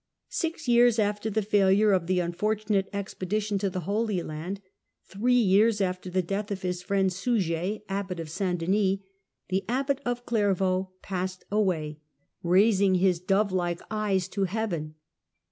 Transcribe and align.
Six 0.29 0.67
years 0.67 0.97
after 0.97 1.29
the 1.29 1.43
failure 1.43 1.91
of 1.91 2.07
the 2.07 2.21
unfortunate 2.21 2.89
expedition 2.91 3.59
to 3.59 3.69
the 3.69 3.81
Holy 3.81 4.23
Land, 4.23 4.59
three 5.07 5.35
years 5.35 5.79
after 5.79 6.09
the 6.09 6.23
death 6.23 6.49
of 6.49 6.63
his 6.63 6.81
friend 6.81 7.13
Suger, 7.13 7.77
Abbot 7.87 8.19
of 8.19 8.27
St 8.27 8.57
Denis, 8.57 8.97
the 9.49 9.63
Abbot 9.69 10.01
of 10.03 10.25
Clairvaux 10.25 10.89
passed 11.03 11.45
away, 11.51 11.99
raising 12.41 12.95
his" 12.95 13.19
dove 13.33 13.51
like 13.51 13.79
eyes" 13.91 14.27
to 14.33 14.45
heaven. 14.45 14.95